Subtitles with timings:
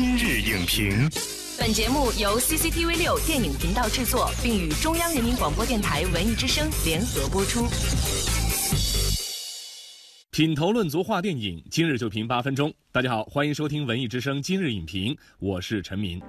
[0.00, 1.10] 今日影评，
[1.58, 7.66] 本节目由 CCTV 六电影频道制作，并与中央人民广播电台文艺之声联合播出。
[10.30, 12.72] 品头论足话电影，今日就评八分钟。
[12.92, 16.22] 大家好，欢迎收听文艺之声今日影评，我是陈明。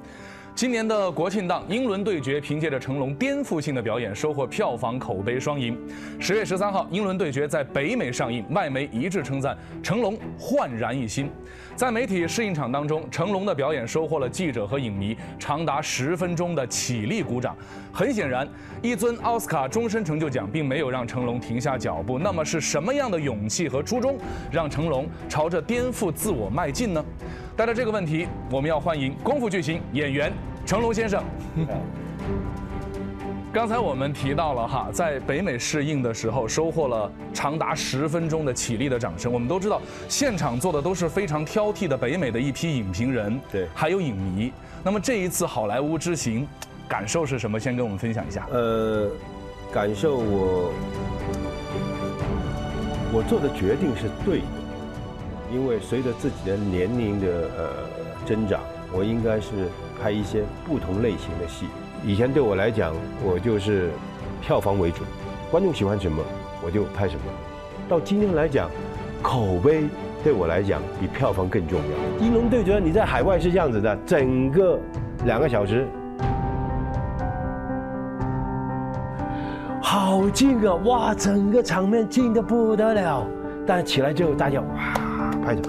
[0.55, 5.77] 今年的国庆档，《英伦对决》凭借着成龙颠覆性的表演，收获票房、口碑双赢。
[6.20, 11.29] 十月十三号，《英伦对决》在北美上映，外媒一致称赞成龙焕然一新。
[11.77, 17.55] 在媒体试映场当中，成龙的表演收获了记者和影迷长达十分钟的起立鼓掌。
[17.93, 18.46] 很显然，
[18.82, 22.19] 一尊奥斯卡终身成就奖并没有让成龙停下脚步。
[22.19, 24.18] 那么，是什么样的勇气和初衷，
[24.52, 27.04] 让成龙朝着颠覆自我迈进呢？
[27.59, 30.31] 带着这个问题，我们要欢迎功夫巨星演员。
[30.65, 31.21] 成龙先生，
[33.52, 39.30] 刚才我们提到了哈，在北美试映的时候，收获了长达十分钟的起立的掌声。
[39.30, 44.53] 我们都知道，现场坐的都是非常挑剔的北美的一批影评人，对，还有影迷。
[44.81, 46.47] 那么这一次好莱坞之行，
[46.88, 47.59] 感受是什么？
[47.59, 48.47] 先跟我们分享一下。
[48.53, 49.09] 呃，
[49.69, 50.71] 感受我，
[53.11, 54.45] 我做的决定是对的，
[55.52, 57.69] 因为随着自己的年龄的呃
[58.25, 58.59] 增长，
[58.94, 59.50] 我应该是。
[60.02, 61.66] 拍一些不同类型的戏，
[62.06, 63.89] 以前对我来讲，我就是
[64.39, 65.03] 票房为主，
[65.52, 66.23] 观众喜欢什么
[66.64, 67.23] 我就拍什么。
[67.89, 68.72] 到今天来讲，
[69.22, 69.83] 口碑
[70.23, 72.25] 对我来讲比票房更重要。
[72.25, 74.80] 英龙对决你在海外是这样子的，整个
[75.25, 75.86] 两个小时，
[79.81, 80.75] 好近啊！
[80.86, 83.28] 哇，整个场面近的不得了。
[83.67, 84.94] 但起来之后，大家哇
[85.43, 85.61] 拍手。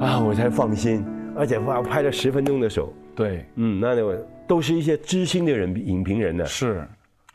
[0.00, 1.04] 啊，我才放心，
[1.36, 2.92] 而且哇拍了十分钟的手。
[3.14, 6.44] 对，嗯，那那都是一些知心的人，影评人呢。
[6.44, 6.86] 是，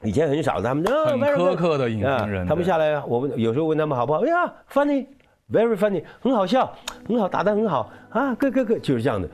[0.03, 6.71] 以前很少，他们很苛刻的影评人，他们下来，我们有时候问他们好不好，哎呀，funny，very funny，很好笑，
[7.07, 7.91] 很好，打得很好。
[8.09, 9.27] 啊，各各各，就是这样的。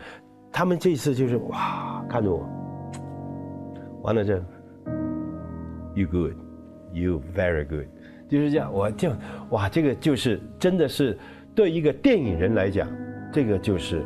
[0.51, 2.47] 他们这次就是哇，看着我，
[4.03, 4.41] 完了这
[5.93, 7.85] ，you good，you very good，
[8.29, 9.11] 就是这样，我就
[9.49, 11.17] 哇，这个就是真的是
[11.57, 12.87] 对一个电影人来讲，
[13.33, 14.05] 这个就是。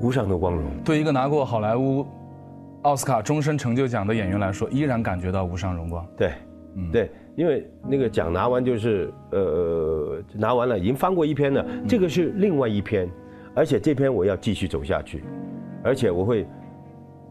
[0.00, 2.06] 无上的光荣，对一个拿过好莱坞
[2.82, 6.06] 奥斯卡终身成就奖的演员来说，依然感觉到无上荣光。
[6.16, 6.32] 对，
[6.76, 13.10] 嗯，对，因为那个奖拿完就是呃拿完了，已经翻过一篇了，这个是另外一篇，
[13.56, 15.24] 而且这篇我要继续走下去，
[15.82, 16.46] 而且我会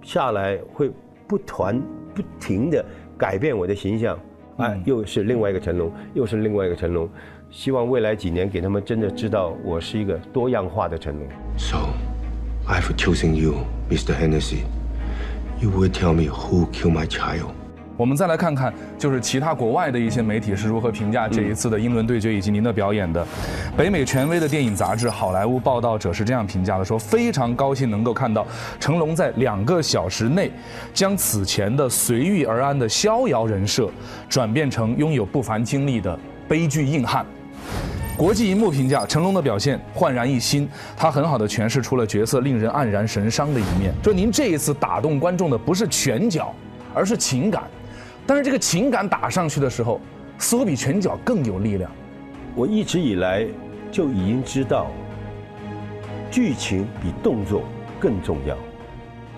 [0.03, 0.91] 下来会
[1.25, 1.81] 不团
[2.13, 2.85] 不停的
[3.17, 4.19] 改变我的形象，
[4.57, 7.09] 啊，又是另外一个成龙，又是另外一个成龙，
[7.49, 11.27] 希望未来几年给他们真的知道我是一个多样化的成龙。
[11.57, 11.77] So.
[12.69, 14.13] I've chosen you, Mr.
[14.13, 14.65] Hennessy.
[15.61, 17.51] You will tell me who killed my child.
[17.97, 23.25] 我们再来看看，就是其他国外的一些媒体是如何评价这一次的英伦对决以及您的表演的。
[23.75, 28.45] 北美权威的电影杂志《好莱坞报道者》是这样评价的：说非常高兴能够看到
[28.79, 30.51] 成龙在两个小时内，
[30.93, 33.89] 将此前的随遇而安的逍遥人设，
[34.29, 37.25] 转变成拥有不凡经历的悲剧硬汉。
[38.15, 43.91] 国际银幕评价成龙的表现焕然一新，他很好的诠释出了角色令人黯然神伤的一面。
[44.03, 46.53] 说您这一次打动观众的不是拳脚，
[46.93, 47.63] 而是情感，
[48.27, 49.99] 但是这个情感打上去的时候，
[50.37, 51.89] 似乎比拳脚更有力量。
[52.53, 53.47] 我一直以来
[53.91, 54.91] 就已经知道，
[56.29, 57.63] 剧情比动作
[57.99, 58.55] 更重要，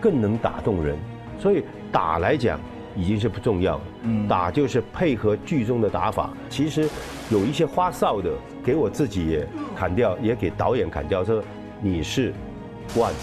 [0.01, 0.97] 更能打动人，
[1.39, 2.59] 所以打来讲。
[2.95, 6.31] 已经是不重要了，嗯，打就是配合剧中的打法。
[6.49, 6.89] 其实
[7.29, 8.31] 有一些花哨的，
[8.66, 9.47] 给我自己也
[9.78, 11.41] 砍掉，也给导演砍掉，说
[11.81, 12.33] 你是
[12.94, 13.13] 关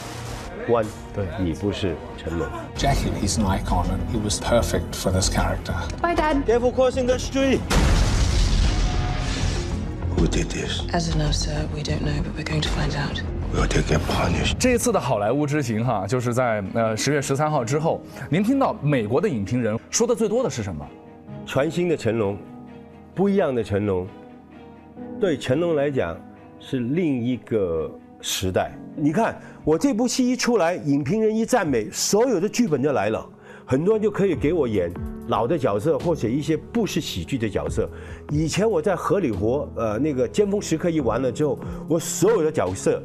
[0.66, 0.84] 关，
[1.14, 2.46] 对你不是成龙。
[2.76, 5.74] Jackie, he's an icon, and he was perfect for this character.
[6.02, 6.44] Bye, Dad.
[6.46, 7.60] Careful crossing the street.
[10.16, 10.82] Who did this?
[10.92, 13.22] As of now, sir, we don't know, but we're going to find out.
[14.58, 20.86] 这一次的好莱坞之行，哈，就是在呃十月十三号之后，您听到美国的影评人说的最多的是什么？
[21.46, 22.36] 全新的成龙，
[23.14, 24.06] 不一样的成龙，
[25.20, 26.14] 对成龙来讲
[26.58, 27.90] 是另一个
[28.26, 28.76] 时代。
[28.96, 33.24] 你看我这部戏一出来，影评人一赞美，所有的剧本就来了，
[33.64, 34.90] 很多人就可以给我演
[35.28, 37.88] 老的角色，或者一些不是喜剧的角色。
[38.32, 41.56] 以前我在荷里活，呃，那个尖峰时刻一完了之后，
[41.88, 43.00] 我所有的角色。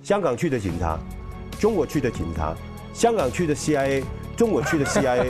[0.00, 0.98] 香港去的警察，
[1.58, 2.54] 中国去的警察，
[2.92, 4.02] 香港去的 CIA，
[4.36, 5.26] 中国去的 CIA，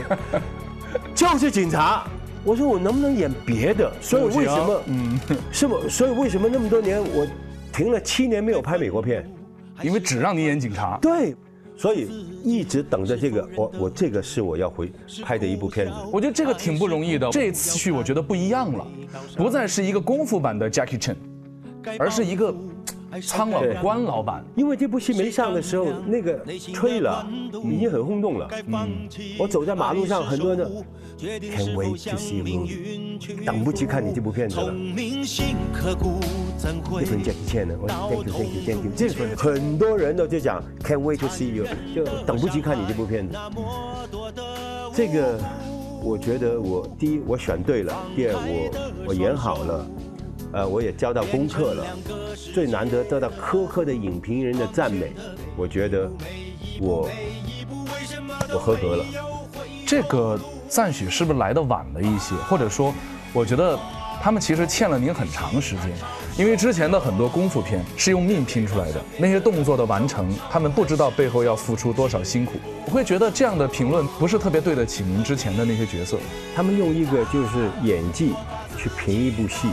[1.15, 2.07] 就是警察。
[2.45, 3.93] 我说我能不能演别的？
[4.01, 4.83] 所以为什么？
[4.87, 5.21] 嗯，
[5.53, 5.89] 是不？
[5.89, 7.27] 所以为什么那么多年我
[7.73, 9.29] 停了七年没有拍美国片？
[9.83, 10.99] 因为只让你演警察。
[11.01, 11.35] 对，
[11.77, 12.07] 所以
[12.45, 13.49] 一直等着这个。
[13.57, 14.93] 我我这个是我要回
[15.25, 15.95] 拍的一部片子。
[16.13, 17.29] 我觉得这个挺不容易的。
[17.31, 18.87] 这次去我觉得不一样了，
[19.37, 21.17] 不再是一个功夫版的 Jackie Chan，
[21.99, 22.55] 而是一个。
[23.21, 24.45] 苍老的关老板。
[24.55, 26.41] 因为这部戏没上的时候，那个
[26.73, 27.27] 吹了，
[27.65, 28.49] 已经很轰动了。
[28.67, 30.65] 嗯，我走在马路上，很多人都
[31.21, 32.67] Can't wait to see you，
[33.45, 34.75] 等不及看你这部片子了。
[37.01, 43.37] 这份 Jackie Chan 呢，我 Thank you Thank you Thank you，这份很多人都就讲 Can't wait to see you，就等不及看你这部片子。
[44.95, 45.39] 这个。
[46.05, 49.87] 我觉得我第一我选对了，第二我我演好了，
[50.53, 51.85] 呃我也交到功课了，
[52.55, 55.13] 最难得得到苛刻的影评人的赞美，
[55.57, 56.11] 我觉得
[56.79, 57.09] 我
[58.53, 59.05] 我合格了。
[59.87, 60.39] 这个
[60.69, 62.35] 赞许是不是来的晚了一些？
[62.49, 62.95] 或者说，
[63.33, 63.79] 我觉得
[64.23, 65.91] 他们其实欠了您很长时间。
[66.39, 72.53] 因为之前的很多功夫片是用命拼出来的，那些动作的完成，他们不知道背后要付出多少辛苦。
[72.87, 76.19] 我会觉得这样的评论不是特别对得起您之前的那些角色。
[76.57, 78.33] 他们用一个就是演技
[78.79, 79.69] 去评一部戏，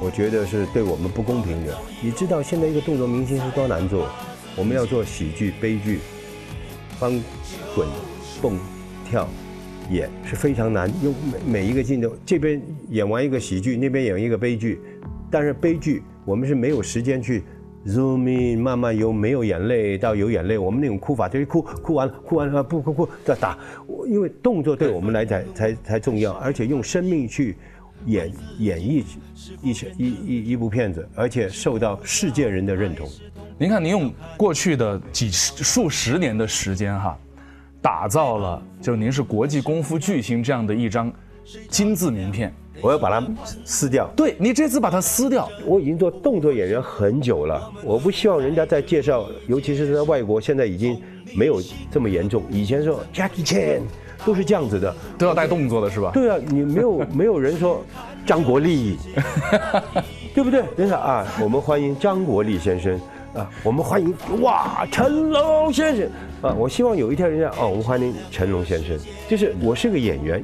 [0.00, 1.76] 我觉得是对我们不公平的。
[2.00, 4.08] 你知道现在一个动作明星是多难做？
[4.56, 5.98] 我们要做喜剧、悲剧，
[6.98, 7.10] 翻
[7.74, 7.86] 滚、
[8.40, 8.58] 蹦、
[9.08, 9.28] 跳、
[9.90, 10.88] 演是非常难。
[11.02, 14.80] 用每每一个镜头，这边演完一个喜剧，那边演一个悲剧。
[15.30, 17.42] 但是悲剧，我们是没有时间去
[17.86, 20.56] zoom in，慢慢由没有眼泪到有眼泪。
[20.56, 23.58] 我们那种哭法就是哭，哭完了，哭完了不哭哭再打。
[24.06, 27.56] 因为动作对我们来讲才才重要，而且用生命去
[28.06, 29.04] 演演绎
[29.62, 33.08] 一些一一一部片子，而且受到世界人的认同。
[33.58, 37.18] 您看，您用过去的几十数十年的时间哈，
[37.82, 41.12] 打造了就您是国际功夫巨星这样的一张
[41.68, 42.52] 金字名片。
[42.80, 43.26] 我要把它
[43.64, 44.08] 撕掉。
[44.14, 50.96] 对你这次把它撕掉，我已经做动作演员很久了，我不希望人家再介绍，尤其是在外国，现在已经
[51.34, 51.60] 没有
[51.90, 52.44] 这么严重。
[52.48, 53.80] 以前说 Jackie Chan
[54.24, 56.10] 都是这样子的，都要带动作的是吧？
[56.12, 57.84] 对啊，你没有 没有人说
[58.26, 58.98] 张国立，
[60.34, 60.62] 对不对？
[60.76, 63.00] 等一下啊，我们欢迎张国立先生
[63.34, 66.08] 啊，我们欢迎哇成龙先生
[66.42, 68.98] 啊，我希望有一天人家哦，我们欢迎成龙先生，
[69.28, 70.42] 就是我是个演员。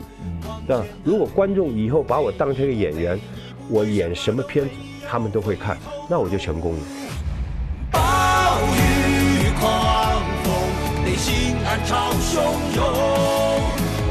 [0.68, 3.20] 啊如果观众以后把我当成一个演员，
[3.68, 4.70] 我演什么片子
[5.06, 5.76] 他们都会看，
[6.08, 6.78] 那我就成功了。
[11.74, 12.36] 暗潮汹
[12.76, 12.84] 涌，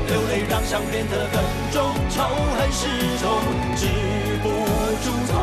[0.07, 2.23] 流泪让伤变得更重，仇
[2.57, 2.89] 恨始
[3.21, 3.39] 终
[3.77, 3.87] 止
[4.43, 4.49] 不
[5.01, 5.33] 住痛。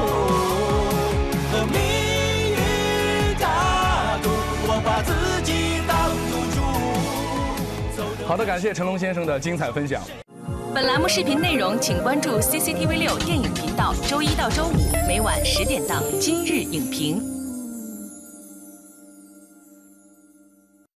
[1.50, 1.80] 和命
[2.50, 4.28] 运打赌，
[4.68, 6.36] 我把自己当赌
[7.96, 8.26] 注。
[8.26, 10.02] 好的，感谢成龙先生的精彩分享。
[10.74, 14.74] 本栏目视频内容，请关注 CCTV 六电影频道，周一到周五
[15.08, 17.18] 每晚十点档《今日影评》。